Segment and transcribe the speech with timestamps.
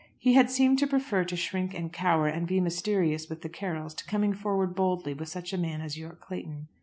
[0.17, 3.93] He had seemed to prefer to shrink and cower and be mysterious with the Carrolls
[3.93, 6.67] to coming forward boldly with such a man as Yorke Clayton.